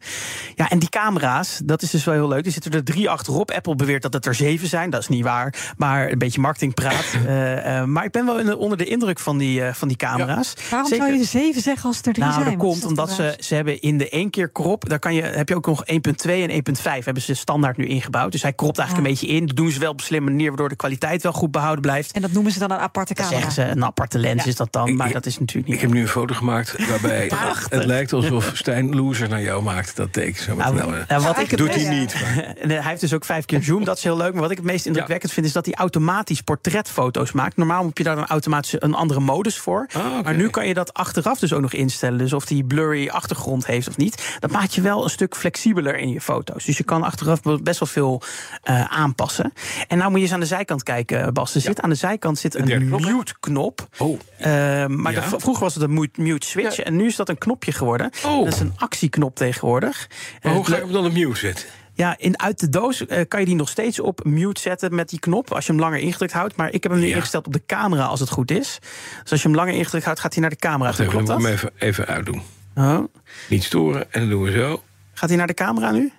Ja, 0.56 0.69
en 0.69 0.79
die 0.79 0.89
camera's, 0.89 1.61
dat 1.63 1.81
is 1.81 1.89
dus 1.89 2.03
wel 2.03 2.13
heel 2.13 2.27
leuk. 2.27 2.45
Er 2.45 2.51
zitten 2.51 2.71
er 2.71 2.83
drie 2.83 3.09
achterop. 3.09 3.51
Apple 3.51 3.75
beweert 3.75 4.01
dat 4.01 4.13
het 4.13 4.25
er 4.25 4.35
zeven 4.35 4.68
zijn. 4.68 4.90
Dat 4.90 5.01
is 5.01 5.07
niet 5.07 5.23
waar. 5.23 5.73
Maar 5.78 6.11
een 6.11 6.18
beetje 6.18 6.42
marketingpraat. 6.42 7.04
Eh, 7.25 7.80
eh, 7.80 7.87
maar 7.95 8.06
ik 8.06 8.11
ben 8.11 8.25
wel 8.25 8.40
in 8.40 8.45
de- 8.45 8.57
onder 8.57 8.78
de 8.78 8.85
indruk 8.85 9.19
van 9.19 9.37
die, 9.37 9.61
eh, 9.64 9.73
van 9.73 9.87
die 9.87 9.97
camera's. 9.97 10.54
Waarom 10.69 10.90
Zeker- 10.90 11.06
zou 11.06 11.18
je 11.18 11.23
er 11.23 11.30
zeven 11.30 11.61
zeggen 11.61 11.87
als 11.87 11.97
het 11.97 12.06
er 12.06 12.14
drie 12.14 12.25
nou, 12.25 12.37
zijn? 12.42 12.45
dat 12.45 12.56
Wat 12.64 12.73
is 12.73 12.80
komt 12.81 12.97
dat 12.97 13.07
omdat 13.07 13.35
ze, 13.37 13.44
ze 13.47 13.56
hebben 13.56 13.81
in 13.81 13.97
de 13.97 14.09
één 14.09 14.30
keer 14.30 14.49
krop, 14.49 14.90
daar 14.90 14.99
kan 14.99 15.14
je, 15.14 15.21
heb 15.21 15.49
je 15.49 15.56
ook 15.56 15.66
nog 15.66 15.83
1.2 15.85 16.42
en 16.42 16.49
1.5 16.49 17.06
hebben 17.06 17.23
ze 17.23 17.33
standaard 17.33 17.78
nu 17.78 17.85
ingebouwd. 17.85 18.31
Dus 18.31 18.42
hij 18.42 18.54
kropt 18.54 18.78
eigenlijk 18.78 19.07
Ja. 19.07 19.14
een 19.14 19.19
beetje 19.21 19.35
in. 19.40 19.45
Dat 19.45 19.56
doen 19.56 19.71
ze 19.71 19.80
wel 19.80 19.92
op 19.92 19.99
een 19.99 20.06
slimme 20.06 20.30
manier, 20.30 20.47
waardoor 20.47 20.69
de 20.69 20.75
kwaliteit 20.75 21.23
wel 21.23 21.31
goed 21.31 21.52
behouden 21.52 21.81
blijft. 21.81 22.11
En 22.11 22.21
dat 22.21 22.31
noemen 22.31 22.52
ze 22.52 22.59
dan 22.59 22.71
een 22.71 22.78
aparte 22.78 23.14
camera. 23.14 23.33
zeggen 23.35 23.52
ze 23.54 23.64
een 23.64 23.85
aparte 23.85 24.19
lens 24.19 24.44
Ja. 24.44 24.49
is 24.49 24.56
dat 24.56 24.71
dan, 24.71 24.95
maar 24.95 25.07
ik- 25.07 25.14
dat 25.14 25.25
is 25.25 25.40
natuurlijk 25.40 25.68
niet. 25.68 25.75
Ik 25.75 25.81
heb 25.81 25.92
nu 25.92 26.02
een 26.02 26.07
foto 26.07 26.33
gemaakt 26.33 26.87
waarbij 26.90 27.31
het 27.69 27.85
lijkt 27.85 28.14
alsof 28.14 28.52
Stijn 28.54 28.95
Loser 28.95 29.30
naar 29.30 29.42
jou 29.42 29.64
maakt. 29.64 29.95
Dat 29.95 30.14
teken 30.14 30.44
zo 30.44 30.56
met 30.56 30.66
Nou, 30.66 30.75
nou, 30.78 31.04
nou, 31.07 31.23
wat 31.23 31.40
ik 31.40 31.57
Doet 31.57 31.75
hij 31.75 31.99
niet. 31.99 32.14
hij 32.73 32.81
heeft 32.81 33.02
dus 33.02 33.14
ook 33.14 33.25
vijf 33.25 33.45
keer 33.45 33.64
zoom, 33.64 33.83
dat 33.83 33.97
is 33.97 34.04
heel 34.04 34.18
leuk. 34.18 34.31
Maar 34.33 34.42
wat 34.42 34.52
ik 34.52 34.57
het 34.57 34.66
meest 34.66 34.85
indrukwekkend 34.85 35.31
vind, 35.31 35.45
is 35.45 35.52
dat 35.52 35.66
hij 35.66 35.73
automatisch 35.75 36.42
portretfoto's 36.42 37.31
maakt. 37.31 37.57
Normaal 37.57 37.84
heb 37.87 37.97
je 37.97 38.04
daar 38.04 38.15
dan 38.15 38.25
automatisch 38.25 38.75
een 38.80 38.94
andere 38.94 39.19
modus 39.19 39.57
voor. 39.57 39.87
Ah. 39.94 40.23
Maar 40.23 40.35
nu 40.35 40.49
kan 40.49 40.68
je 40.68 40.73
dat 40.73 40.94
achteraf 40.94 41.39
dus 41.39 41.54
ook 41.54 41.61
nog 41.61 41.73
instellen. 41.73 42.18
Dus 42.18 42.33
of 42.33 42.45
die 42.45 42.63
blurry 42.63 43.07
achtergrond 43.07 43.65
heeft 43.65 43.87
of 43.87 43.97
niet. 43.97 44.35
Dat 44.39 44.51
maakt 44.51 44.73
je 44.75 44.81
wel 44.81 45.04
een 45.04 45.09
stuk 45.09 45.35
flexibeler 45.35 45.97
in 45.97 46.09
je 46.09 46.21
foto's. 46.21 46.65
Dus 46.65 46.77
je 46.77 46.83
kan 46.83 47.04
achteraf 47.04 47.42
best 47.61 47.80
wel 47.80 47.87
veel 47.89 48.21
eh, 48.63 48.81
aanpassen. 48.83 49.54
En 49.87 49.97
nou 49.97 50.09
moet 50.09 50.19
je 50.19 50.25
eens 50.25 50.33
aan 50.33 50.39
de 50.39 50.45
zijkant 50.45 50.83
kijken, 50.83 51.33
Bas. 51.33 51.56
Er 51.56 51.61
zit 51.61 51.81
aan 51.81 51.89
de 51.89 51.95
zijkant 51.95 52.39
zit 52.39 52.56
Een 52.56 52.71
een 52.71 52.89
mute-knop. 52.89 53.87
Oh, 53.97 54.19
Eh, 54.37 54.85
maar 54.85 55.13
Ja. 55.13 55.21
vroeger 55.21 55.63
was 55.63 55.73
het 55.73 55.83
een 55.83 55.94
mute- 55.94 56.21
mute 56.21 56.47
switch. 56.47 56.75
Ja. 56.75 56.83
En 56.83 56.95
nu 56.95 57.06
is 57.06 57.15
dat 57.15 57.30
een 57.30 57.37
knopje 57.37 57.71
geworden. 57.71 58.09
Oh. 58.25 58.44
Dat 58.45 58.54
is 58.54 58.59
een 58.59 58.73
actieknop 58.77 59.35
tegenwoordig. 59.35 60.07
maar 60.09 60.51
Eh, 60.51 60.57
hoe 60.57 60.65
ga 60.68 60.75
je 60.75 60.81
hem 60.81 60.92
dan 60.92 61.06
op 61.06 61.13
mute 61.13 61.35
zetten? 61.37 61.65
Ja, 61.95 62.16
in, 62.18 62.40
uit 62.40 62.59
de 62.59 62.69
doos 62.69 63.06
eh, 63.06 63.21
kan 63.28 63.40
je 63.40 63.45
die 63.45 63.56
nog 63.56 63.69
steeds 63.69 63.99
op 63.99 64.23
mute 64.23 64.61
zetten 64.61 64.95
met 64.95 65.09
die 65.09 65.19
knop. 65.19 65.52
Als 65.54 65.66
je 65.66 65.71
hem 65.71 65.81
langer 65.81 65.99
ingedrukt 65.99 66.33
houdt. 66.33 66.56
Maar 66.56 66.71
ik 66.73 66.83
heb 66.83 66.92
hem 66.92 67.02
nu 67.02 67.07
Ja. 67.07 67.16
ingesteld 67.16 67.45
op 67.47 67.54
de 67.54 67.64
camera 67.66 68.06
als 68.06 68.19
het 68.19 68.30
goed 68.30 68.52
is. 68.52 68.80
Dus 69.21 69.31
als 69.31 69.42
je 69.42 69.47
hem 69.47 69.57
langer 69.57 69.73
ingedrukt 69.73 70.06
houdt, 70.06 70.19
gaat 70.19 70.31
hij 70.33 70.42
naar 70.42 70.49
de 70.52 70.56
camera 70.56 70.92
toe. 70.92 71.06
Klopt 71.06 71.14
moet 71.14 71.21
ik 71.21 71.28
dat? 71.35 71.44
hem 71.44 71.54
even, 71.54 71.71
even 71.78 72.06
uitdoen. 72.06 72.42
Oh. 72.75 73.04
Niet 73.49 73.64
storen 73.64 74.14
en 74.14 74.19
dan 74.19 74.30
doen 74.30 74.44
we 74.44 74.52
zo. 74.52 74.83
Gaat 75.14 75.30
hij 75.30 75.37
naar 75.37 75.47
de 75.47 75.54
camera 75.54 75.92
nu? 75.92 76.11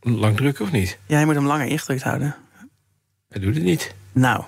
Lang 0.00 0.36
drukken 0.36 0.64
of 0.64 0.72
niet? 0.72 0.98
Ja, 1.06 1.18
je 1.18 1.24
moet 1.26 1.34
hem 1.34 1.46
langer 1.46 1.66
ingedrukt 1.66 2.02
houden. 2.02 2.34
Hij 3.28 3.40
doet 3.40 3.54
het 3.54 3.64
niet. 3.64 3.94
Nou, 4.12 4.44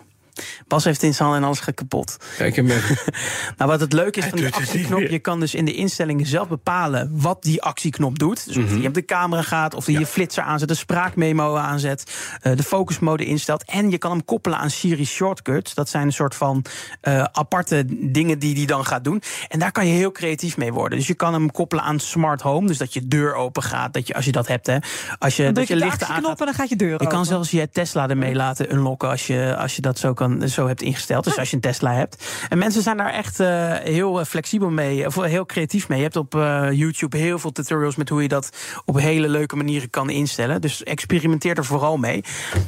Bas 0.68 0.84
heeft 0.84 1.02
in 1.02 1.14
zijn 1.14 1.28
hand 1.28 1.40
en 1.40 1.46
alles 1.46 1.60
gaat 1.60 1.74
kapot. 1.74 2.16
Kijk 2.36 2.56
hem 2.56 2.70
even. 2.70 2.96
nou, 3.56 3.70
wat 3.70 3.80
het 3.80 3.92
leuke 3.92 4.18
is 4.18 4.24
van 4.26 4.38
die 4.38 4.54
actieknop, 4.54 5.00
je 5.00 5.18
kan 5.18 5.40
dus 5.40 5.54
in 5.54 5.64
de 5.64 5.74
instellingen 5.74 6.26
zelf 6.26 6.48
bepalen 6.48 7.10
wat 7.12 7.42
die 7.42 7.62
actieknop 7.62 8.18
doet. 8.18 8.46
Dus 8.46 8.56
of 8.56 8.62
Mhm. 8.64 8.74
die 8.78 8.88
op 8.88 8.94
de 8.94 9.04
camera 9.04 9.42
gaat, 9.42 9.74
of 9.74 9.84
die 9.84 9.98
je 9.98 10.06
flitser 10.06 10.42
aanzet, 10.42 10.68
de 10.68 10.74
spraakmemo 10.74 11.56
aanzet, 11.56 12.14
eh, 12.42 12.56
de 12.56 12.62
focusmode 12.62 13.24
instelt. 13.24 13.64
En 13.64 13.90
je 13.90 13.98
kan 13.98 14.10
hem 14.10 14.24
koppelen 14.24 14.58
aan 14.58 14.70
Siri 14.70 15.04
Shortcuts. 15.06 15.74
Dat 15.74 15.88
zijn 15.88 16.06
een 16.06 16.12
soort 16.12 16.34
van 16.34 16.64
eh, 17.00 17.22
aparte 17.32 17.84
dingen 18.12 18.38
die 18.38 18.56
hij 18.56 18.64
dan 18.66 18.86
gaat 18.86 19.04
doen. 19.04 19.22
En 19.48 19.58
daar 19.58 19.72
kan 19.72 19.86
je 19.86 19.92
heel 19.92 20.12
creatief 20.12 20.56
mee 20.56 20.72
worden. 20.72 20.98
Dus 20.98 21.06
je 21.06 21.14
kan 21.14 21.32
hem 21.32 21.50
koppelen 21.50 21.84
aan 21.84 21.98
Smart 22.00 22.40
Home. 22.40 22.66
Dus 22.66 22.78
dat 22.78 22.92
je 22.94 23.08
deur 23.08 23.34
open 23.34 23.62
gaat, 23.62 23.92
dat 23.92 24.06
je, 24.06 24.14
als 24.14 24.24
je 24.24 24.32
dat 24.32 24.48
hebt. 24.48 24.66
Hè, 24.66 24.76
als 25.18 25.36
je, 25.36 25.52
dat 25.52 25.68
je 25.68 25.74
je 25.74 25.78
de 25.80 25.84
lichten 25.86 26.06
actieknop 26.06 26.16
aangaat. 26.24 26.40
en 26.40 26.46
dan 26.46 26.54
gaat 26.54 26.68
je 26.68 26.76
deur 26.76 26.88
Je 26.88 26.94
open. 26.94 27.08
kan 27.08 27.24
zelfs 27.24 27.50
je 27.50 27.68
Tesla 27.70 28.08
ermee 28.08 28.34
laten 28.34 28.72
unlocken 28.72 29.08
als 29.08 29.26
je, 29.26 29.56
als 29.58 29.76
je 29.76 29.82
dat 29.82 29.98
zo, 29.98 30.12
kan, 30.14 30.23
zo 30.46 30.66
hebt 30.66 30.82
ingesteld. 30.82 31.24
Dus 31.24 31.38
als 31.38 31.50
je 31.50 31.56
een 31.56 31.62
Tesla 31.62 31.94
hebt. 31.94 32.24
En 32.48 32.58
mensen 32.58 32.82
zijn 32.82 32.96
daar 32.96 33.12
echt 33.12 33.40
eh, 33.40 33.72
heel 33.72 34.20
eh, 34.20 34.26
flexibel 34.26 34.70
mee, 34.70 35.06
of 35.06 35.14
heel 35.14 35.46
creatief 35.46 35.88
mee. 35.88 35.98
Je 35.98 36.04
hebt 36.04 36.16
op 36.16 36.34
eh, 36.34 36.68
YouTube 36.72 37.16
heel 37.16 37.38
veel 37.38 37.52
tutorials 37.52 37.96
met 37.96 38.08
hoe 38.08 38.22
je 38.22 38.28
dat 38.28 38.48
op 38.84 39.00
hele 39.00 39.28
leuke 39.28 39.56
manieren 39.56 39.90
kan 39.90 40.10
instellen. 40.10 40.60
Dus 40.60 40.82
experimenteer 40.82 41.56
er 41.56 41.64
vooral 41.64 41.96
mee. 41.96 42.24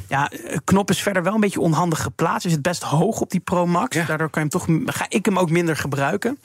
Ja, 0.07 0.29
eh, 0.29 0.57
knop 0.63 0.89
is 0.89 1.01
verder 1.01 1.23
wel 1.23 1.33
een 1.33 1.39
beetje 1.39 1.59
onhandig 1.59 2.01
geplaatst. 2.01 2.45
Is 2.45 2.51
het 2.51 2.61
best 2.61 2.83
hoog 2.83 3.21
op 3.21 3.29
die 3.31 3.39
Pro 3.39 3.65
Max. 3.65 3.95
Ja. 3.95 4.05
Daardoor 4.05 4.29
kan 4.29 4.43
je 4.43 4.49
hem 4.49 4.83
toch, 4.85 4.95
ga 4.95 5.05
ik 5.09 5.25
hem 5.25 5.39
ook 5.39 5.49
minder 5.49 5.75
gebruiken. 5.75 6.39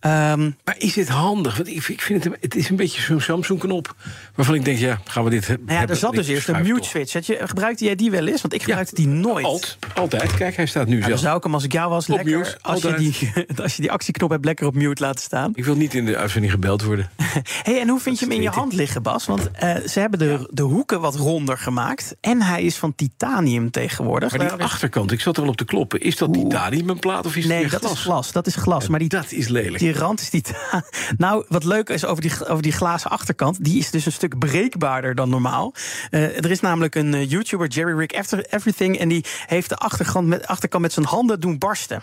Ehm, 0.00 0.50
Maar 0.64 0.74
is 0.78 0.92
dit 0.92 1.08
handig? 1.08 1.56
Want 1.56 1.68
ik, 1.68 1.88
ik 1.88 2.02
vind 2.02 2.24
het, 2.24 2.36
het 2.40 2.54
is 2.54 2.68
een 2.68 2.76
beetje 2.76 3.00
zo'n 3.00 3.20
Samsung-knop. 3.20 3.94
Waarvan 4.34 4.54
ik 4.54 4.64
denk, 4.64 4.78
ja, 4.78 5.00
gaan 5.04 5.24
we 5.24 5.30
dit 5.30 5.48
nou 5.48 5.60
ja, 5.66 5.72
hebben? 5.72 5.88
er 5.88 5.96
zat 5.96 6.14
dus 6.14 6.28
eerst 6.28 6.48
een 6.48 6.62
mute 6.62 6.88
switch. 6.88 7.14
Gebruikte 7.48 7.84
jij 7.84 7.94
die 7.94 8.10
wel 8.10 8.26
eens? 8.26 8.40
Want 8.40 8.54
ik 8.54 8.62
gebruikte 8.62 8.94
die 8.94 9.08
nooit. 9.08 9.44
Alt, 9.44 9.78
altijd. 9.94 10.34
Kijk, 10.34 10.45
hij 10.54 10.66
staat 10.66 10.86
nu 10.86 10.94
Ja, 10.94 11.00
dan 11.00 11.08
zelf. 11.08 11.20
zou 11.20 11.36
ik 11.36 11.42
hem 11.42 11.54
als 11.54 11.64
ik 11.64 11.72
jou 11.72 11.90
was 11.90 12.08
Op 12.08 12.16
lekker, 12.16 12.38
mute, 12.38 12.58
als, 12.62 12.82
je 12.82 12.94
die, 12.94 13.44
als 13.62 13.76
je 13.76 13.82
die 13.82 13.90
actieknop 13.92 14.30
hebt, 14.30 14.44
lekker 14.44 14.66
op 14.66 14.74
mute 14.74 15.02
laten 15.02 15.20
staan. 15.22 15.50
Ik 15.54 15.64
wil 15.64 15.76
niet 15.76 15.94
in 15.94 16.04
de 16.04 16.16
uitzending 16.16 16.52
gebeld 16.52 16.82
worden. 16.82 17.10
Hey, 17.62 17.80
en 17.80 17.88
hoe 17.88 18.00
vind 18.00 18.18
je 18.18 18.24
hem 18.26 18.34
in 18.34 18.42
je 18.42 18.48
hand 18.48 18.72
liggen, 18.72 19.02
Bas? 19.02 19.26
Want 19.26 19.50
eh, 19.50 19.76
ze 19.76 20.00
hebben 20.00 20.18
de, 20.18 20.48
de 20.50 20.62
hoeken 20.62 21.00
wat 21.00 21.14
ronder 21.14 21.58
gemaakt. 21.58 22.16
En 22.20 22.42
hij 22.42 22.62
is 22.62 22.76
van 22.76 22.94
titanium 22.94 23.70
tegenwoordig. 23.70 24.30
Maar 24.30 24.38
die 24.38 24.48
Daar 24.48 24.58
is- 24.58 24.64
achterkant, 24.64 25.12
ik 25.12 25.20
zat 25.20 25.36
er 25.36 25.42
al 25.42 25.48
op 25.48 25.56
te 25.56 25.64
kloppen. 25.64 26.00
Is 26.00 26.16
dat 26.16 26.32
titanium 26.32 26.88
een 26.90 26.98
plaat 26.98 27.26
of 27.26 27.36
is 27.36 27.42
het 27.44 27.52
Nee, 27.52 27.60
weer 27.60 27.70
dat 27.70 27.80
glas? 27.80 27.92
is 27.92 28.00
glas. 28.00 28.32
Dat 28.32 28.46
is 28.46 28.54
glas. 28.56 28.88
Maar 28.88 28.98
die, 28.98 29.08
Dat 29.08 29.32
is 29.32 29.48
lelijk. 29.48 29.78
die 29.78 29.92
rand 29.92 30.20
is 30.20 30.28
titanium. 30.30 30.84
Nou, 31.16 31.44
wat 31.48 31.64
leuk 31.64 31.88
is 31.88 32.04
over 32.04 32.22
die, 32.22 32.46
over 32.48 32.62
die 32.62 32.72
glazen 32.72 33.10
achterkant. 33.10 33.64
Die 33.64 33.78
is 33.78 33.90
dus 33.90 34.06
een 34.06 34.12
stuk 34.12 34.38
breekbaarder 34.38 35.14
dan 35.14 35.28
normaal. 35.28 35.74
Eh, 36.10 36.22
er 36.44 36.50
is 36.50 36.60
namelijk 36.60 36.94
een 36.94 37.14
eh, 37.14 37.30
YouTuber, 37.30 37.68
Jerry 37.68 37.98
Rick 37.98 38.14
After 38.16 38.46
Everything. 38.50 38.98
En 38.98 39.08
die 39.08 39.24
heeft 39.46 39.68
de 39.68 39.76
achterkant 39.76 40.26
met, 40.26 40.46
achterkant 40.46 40.82
met 40.82 40.92
zijn 40.92 41.06
handen 41.06 41.40
doen 41.40 41.58
barsten. 41.58 42.02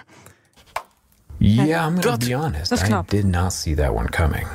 Yeah, 1.38 1.68
I'm 1.68 1.96
gonna 1.96 2.00
Dat- 2.02 2.20
be 2.28 2.34
honest. 2.36 2.70
dat 2.70 2.88
I 2.88 2.96
did 3.08 3.26
not 3.26 3.54
see 3.54 3.76
that 3.76 3.90
one 3.90 4.10
coming. 4.10 4.48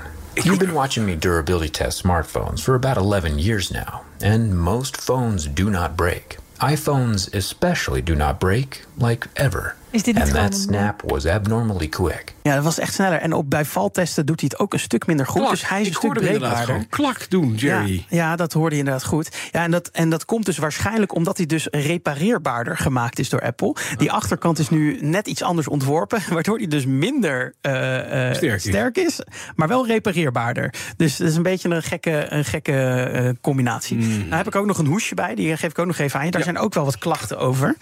You've 0.44 0.60
been 0.60 0.74
watching 0.74 1.04
me 1.04 1.16
durability 1.16 1.68
test 1.68 2.02
smartphones 2.02 2.60
for 2.60 2.74
about 2.74 2.96
11 2.96 3.38
years 3.38 3.72
now, 3.72 4.04
and 4.22 4.56
most 4.56 4.96
phones 4.96 5.46
do 5.46 5.68
not 5.68 5.96
break. 5.96 6.36
iPhones 6.60 7.28
especially 7.34 8.02
do 8.02 8.14
not 8.14 8.38
break, 8.38 8.84
like 8.96 9.28
ever. 9.34 9.74
Is 9.90 10.02
dit 10.02 10.14
niet 10.14 10.22
and 10.22 10.32
that 10.32 10.54
snap 10.54 11.02
was 11.04 11.26
abnormally 11.26 11.88
quick. 11.88 12.34
Ja, 12.48 12.54
dat 12.54 12.64
was 12.64 12.78
echt 12.78 12.94
sneller. 12.94 13.18
En 13.20 13.32
op, 13.32 13.50
bij 13.50 13.64
valtesten 13.64 14.26
doet 14.26 14.40
hij 14.40 14.48
het 14.52 14.60
ook 14.60 14.72
een 14.72 14.78
stuk 14.80 15.06
minder 15.06 15.26
goed. 15.26 15.40
Klak. 15.40 15.50
Dus 15.50 15.68
hij 15.68 15.80
is 15.80 15.86
een 15.86 15.92
ik 15.92 15.98
stuk 15.98 16.12
breekbaarder. 16.12 16.86
klak 16.88 17.30
doen, 17.30 17.54
Jerry. 17.54 18.04
Ja, 18.08 18.16
ja, 18.16 18.36
dat 18.36 18.52
hoorde 18.52 18.74
je 18.74 18.80
inderdaad 18.80 19.04
goed. 19.04 19.36
Ja, 19.52 19.62
en, 19.62 19.70
dat, 19.70 19.88
en 19.88 20.10
dat 20.10 20.24
komt 20.24 20.44
dus 20.46 20.58
waarschijnlijk 20.58 21.14
omdat 21.14 21.36
hij 21.36 21.46
dus 21.46 21.66
repareerbaarder 21.70 22.76
gemaakt 22.76 23.18
is 23.18 23.28
door 23.28 23.40
Apple. 23.42 23.74
Die 23.96 24.12
achterkant 24.12 24.58
is 24.58 24.68
nu 24.68 24.98
net 25.00 25.26
iets 25.26 25.42
anders 25.42 25.68
ontworpen, 25.68 26.20
waardoor 26.34 26.56
hij 26.58 26.66
dus 26.66 26.86
minder 26.86 27.54
eh, 27.60 28.28
eh, 28.28 28.34
Sterk 28.34 28.54
is. 28.56 28.62
sterk 28.62 28.96
is, 28.96 29.20
maar 29.56 29.68
wel 29.68 29.86
repareerbaarder. 29.86 30.74
Dus 30.96 31.16
dat 31.16 31.28
is 31.28 31.36
een 31.36 31.42
beetje 31.42 31.68
een 31.68 31.82
gekke, 31.82 32.26
een 32.28 32.44
gekke 32.44 32.72
eh, 32.72 33.30
combinatie. 33.40 33.96
Nou 33.96 34.34
heb 34.34 34.46
ik 34.46 34.56
ook 34.56 34.66
nog 34.66 34.78
een 34.78 34.86
hoesje 34.86 35.14
bij, 35.14 35.34
die 35.34 35.56
geef 35.56 35.70
ik 35.70 35.78
ook 35.78 35.86
nog 35.86 35.98
even 35.98 36.18
aan 36.18 36.24
je. 36.24 36.30
Daar 36.30 36.40
Mm. 36.40 36.46
Ja. 36.46 36.52
zijn 36.52 36.64
ook 36.64 36.74
wel 36.74 36.84
wat 36.84 36.98
klachten 36.98 37.38
over. 37.38 37.76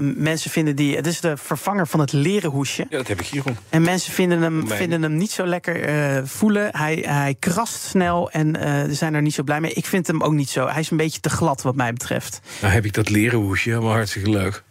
Mensen 0.00 0.50
vinden 0.50 0.76
die, 0.76 0.96
het 0.96 1.06
is 1.06 1.20
de 1.20 1.36
vervanger 1.36 1.86
van 1.86 2.00
het 2.00 2.12
leren 2.12 2.50
hoesje. 2.50 2.86
Ja, 2.90 2.96
dat 2.96 3.08
heb 3.08 3.20
ik 3.20 3.26
hier 3.26 3.44
om. 3.44 3.56
En 3.68 3.82
mensen 3.82 4.12
vinden 4.12 4.42
hem, 4.42 4.56
Mijn- 4.64 4.68
vinden 4.78 5.02
hem 5.02 5.16
niet 5.16 5.30
zo 5.30 5.46
lekker 5.46 5.84
eh, 5.84 6.22
voelen. 6.24 6.76
Hij, 6.76 7.04
hij 7.06 7.36
krast 7.38 7.82
snel 7.82 8.30
en 8.30 8.56
eh 8.56 8.94
zijn 8.94 9.14
er 9.14 9.22
niet 9.22 9.34
zo 9.34 9.42
blij 9.42 9.60
mee. 9.60 9.72
Ik 9.72 9.86
vind 9.86 10.06
hem 10.06 10.22
ook 10.22 10.32
niet 10.32 10.50
zo. 10.50 10.66
Hij 10.68 10.80
is 10.80 10.90
een 10.90 10.96
beetje 10.96 11.20
te 11.20 11.30
glad 11.30 11.62
wat 11.62 11.74
mij 11.74 11.92
betreft. 11.92 12.40
Nou 12.60 12.72
heb 12.72 12.84
ik 12.84 12.92
dat 12.92 13.08
leren 13.10 13.38
hoesje, 13.38 13.68
helemaal 13.68 13.92
hartstikke 13.92 14.30
leuk. 14.30 14.62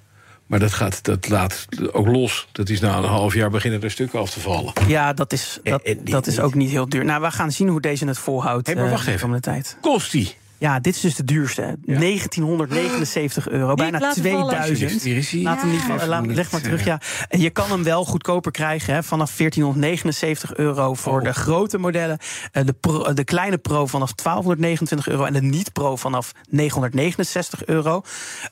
Maar 0.45 0.59
dat, 0.59 0.73
gaat, 0.73 1.03
dat 1.03 1.29
laat 1.29 1.65
ook 1.91 2.07
los. 2.07 2.47
Dat 2.51 2.69
is 2.69 2.79
na 2.79 2.97
een 2.97 3.03
half 3.03 3.33
jaar 3.33 3.49
beginnen 3.49 3.81
er 3.83 3.91
stukken 3.91 4.19
af 4.19 4.29
te 4.29 4.39
vallen. 4.39 4.73
Ja, 4.87 5.13
dat 5.13 5.33
is, 5.33 5.59
dat, 5.63 5.81
En- 5.81 5.97
en 5.97 6.03
die- 6.03 6.13
dat 6.13 6.27
is 6.27 6.39
ook 6.39 6.53
niet 6.53 6.69
heel 6.69 6.89
duur. 6.89 7.05
Nou, 7.05 7.21
we 7.21 7.31
gaan 7.31 7.51
zien 7.51 7.67
hoe 7.67 7.81
deze 7.81 8.05
het 8.05 8.17
volhoudt. 8.17 8.67
Hé, 8.67 8.75
maar 8.75 8.85
eh, 8.85 8.91
wacht 8.91 9.05
de 9.05 9.11
even. 9.11 9.41
tijd. 9.41 9.77
Kost 9.81 10.11
die? 10.11 10.35
Ja, 10.61 10.79
dit 10.79 10.95
is 10.95 11.01
dus 11.01 11.15
de 11.15 11.23
duurste. 11.23 11.77
1979 11.85 13.49
euro. 13.49 13.73
Bijna 13.73 13.99
laten 13.99 14.23
vallen. 14.23 14.47
2000. 14.47 15.01
Hier 15.03 15.17
is 15.17 15.29
hij. 15.31 15.41
Laat 15.41 15.61
hem 15.61 15.69
niet 15.71 15.81
vallen. 15.81 16.07
Laat, 16.07 16.25
leg 16.25 16.51
maar 16.51 16.61
terug. 16.61 16.79
eh, 16.79 16.85
Ja. 16.85 16.99
En 17.29 17.39
je 17.39 17.49
kan 17.49 17.69
hem 17.69 17.83
wel 17.83 18.05
goedkoper 18.05 18.51
krijgen. 18.51 18.93
Hè, 18.93 19.03
vanaf 19.03 19.31
1479 19.37 20.55
euro 20.55 20.93
voor 20.93 21.17
Oh. 21.17 21.23
de 21.23 21.33
grote 21.33 21.77
modellen. 21.77 22.17
Eh, 22.51 22.65
De, 22.65 22.73
pro- 22.73 23.13
de 23.13 23.23
kleine 23.23 23.57
Pro 23.57 23.85
vanaf 23.87 24.13
1229 24.13 25.07
euro. 25.07 25.23
En 25.23 25.33
de 25.33 25.41
niet-Pro 25.41 25.95
vanaf 25.95 26.31
969 26.49 27.65
euro. 27.65 28.01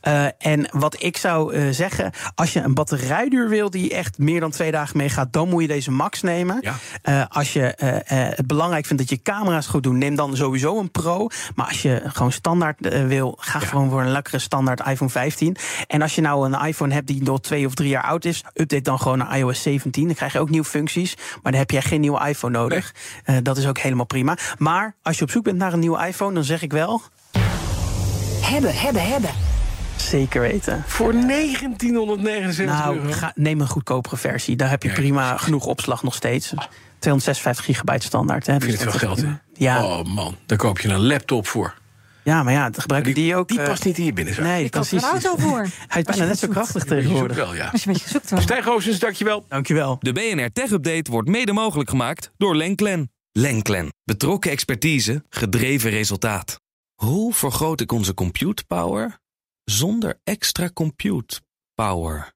Eh, 0.01 0.25
en 0.37 0.67
wat 0.71 1.03
ik 1.03 1.17
zou 1.17 1.53
eh, 1.53 1.67
zeggen. 1.71 2.11
Als 2.35 2.53
je 2.53 2.59
een 2.61 2.73
batterijduur 2.73 3.49
wil 3.49 3.69
die 3.69 3.93
echt 3.93 4.17
meer 4.17 4.39
dan 4.39 4.51
twee 4.51 4.71
dagen 4.71 4.97
meegaat. 4.97 5.33
Dan 5.33 5.49
moet 5.49 5.61
je 5.61 5.67
deze 5.67 5.91
Max 5.91 6.21
nemen. 6.21 6.57
Ja. 6.61 6.75
Eh, 7.01 7.23
als 7.29 7.53
je 7.53 7.61
eh, 7.75 7.95
eh, 8.27 8.35
het 8.35 8.47
belangrijk 8.47 8.85
vindt 8.85 9.01
dat 9.01 9.11
je 9.11 9.21
camera's 9.23 9.67
goed 9.67 9.83
doen. 9.83 9.97
Neem 9.97 10.15
dan 10.15 10.35
sowieso 10.35 10.79
een 10.79 10.91
Pro. 10.91 11.27
Maar 11.55 11.67
als 11.67 11.81
je 11.81 11.98
gewoon 12.03 12.31
standaard 12.31 12.85
eh, 12.87 13.05
wil. 13.05 13.37
Ga 13.39 13.59
gewoon 13.59 13.89
voor 13.89 14.01
een 14.01 14.11
lekkere 14.11 14.39
standaard 14.39 14.79
iPhone 14.87 15.09
15. 15.11 15.55
En 15.87 16.01
als 16.01 16.15
je 16.15 16.21
nou 16.21 16.51
een 16.53 16.65
iPhone 16.67 16.93
hebt 16.93 17.07
die 17.07 17.23
nog 17.23 17.39
twee 17.41 17.65
of 17.65 17.73
drie 17.73 17.89
jaar 17.89 18.03
oud 18.03 18.25
is. 18.25 18.43
Update 18.53 18.81
dan 18.81 18.99
gewoon 18.99 19.17
naar 19.17 19.37
iOS 19.37 19.61
17. 19.61 20.05
Dan 20.05 20.15
krijg 20.15 20.33
je 20.33 20.39
ook 20.39 20.49
nieuwe 20.49 20.65
functies. 20.67 21.15
Maar 21.15 21.51
dan 21.51 21.61
heb 21.61 21.71
jij 21.71 21.81
geen 21.81 21.99
nieuwe 22.01 22.27
iPhone 22.27 22.57
nodig. 22.57 22.93
Eh, 23.23 23.35
dat 23.43 23.57
is 23.57 23.67
ook 23.67 23.77
helemaal 23.77 24.05
prima. 24.05 24.37
Maar 24.57 24.95
als 25.01 25.17
je 25.17 25.23
op 25.23 25.31
zoek 25.31 25.43
bent 25.43 25.57
naar 25.57 25.73
een 25.73 25.79
nieuwe 25.79 26.07
iPhone. 26.07 26.33
Dan 26.33 26.43
zeg 26.43 26.61
ik 26.61 26.71
wel. 26.71 27.01
Hebben, 28.41 28.75
hebben, 28.75 29.07
hebben. 29.09 29.29
Zeker 29.95 30.41
weten. 30.41 30.83
Voor 30.87 31.13
1979 31.13 32.65
Nou, 32.79 32.97
euro. 32.97 33.11
ga, 33.11 33.31
neem 33.35 33.61
een 33.61 33.67
goedkopere 33.67 34.17
versie. 34.17 34.55
Daar 34.55 34.69
heb 34.69 34.83
je 34.83 34.89
Ja, 34.89 34.95
prima 34.95 35.37
genoeg 35.37 35.65
opslag 35.65 36.03
nog 36.03 36.13
steeds. 36.15 36.53
256 36.99 37.65
gigabyte 37.65 38.05
standaard. 38.05 38.47
Hè, 38.47 38.53
Ik 38.53 38.59
dus 38.59 38.69
vind 38.69 38.81
het 38.91 39.01
wel 39.01 39.09
geld, 39.15 39.21
hè? 39.21 39.31
Ja, 39.53 39.83
Oh 39.85 40.03
man, 40.15 40.35
daar 40.45 40.57
koop 40.57 40.79
je 40.79 40.89
een 40.89 41.05
laptop 41.05 41.47
voor. 41.47 41.73
Ja, 42.23 42.43
maar 42.43 42.53
ja, 42.53 42.69
dan 42.69 42.81
gebruiken 42.81 43.13
die, 43.13 43.35
ook. 43.35 43.47
Die 43.47 43.59
eh, 43.59 43.67
past 43.67 43.85
niet 43.85 43.97
in 43.97 44.05
je 44.05 44.13
binnenzak. 44.13 44.45
Nee, 44.45 44.63
Ik 44.63 44.75
er 44.75 44.93
een 44.93 44.99
auto 44.99 45.35
voor. 45.37 45.67
Hij 45.87 46.01
is 46.01 46.03
bijna 46.03 46.25
net 46.25 46.39
zo 46.39 46.47
krachtig 46.47 46.83
tegenwoordig. 46.83 47.37
wel, 47.37 47.55
ja. 47.55 47.67
Als 47.67 47.83
je 47.83 47.87
een 47.87 47.93
beetje 47.93 48.09
zoekt. 48.09 48.29
dan. 48.29 48.41
Stijn 48.41 48.63
dankjewel. 48.99 49.45
Dankjewel. 49.47 49.97
De 49.99 50.11
BNR 50.11 50.51
Tech 50.51 50.71
Update 50.71 51.11
wordt 51.11 51.29
mede 51.29 51.53
mogelijk 51.53 51.89
gemaakt 51.89 52.31
door 52.37 52.55
Lenklen. 52.55 53.11
Lenklen. 53.31 53.93
Betrokken 54.03 54.51
expertise, 54.51 55.23
gedreven 55.29 55.89
resultaat. 55.89 56.59
Hoe 56.95 57.33
vergroot 57.33 57.81
ik 57.81 57.91
onze 57.91 58.13
compute 58.13 58.65
power 58.65 59.19
zonder 59.63 60.19
extra 60.23 60.69
compute 60.73 61.41
power? 61.73 62.33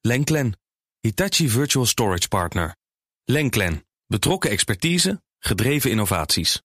Lenklen. 0.00 0.58
Hitachi 1.00 1.48
Virtual 1.48 1.86
Storage 1.86 2.28
Partner. 2.28 2.76
Lenklen. 3.24 3.84
Betrokken 4.06 4.50
expertise, 4.50 5.22
gedreven 5.38 5.90
innovaties. 5.90 6.62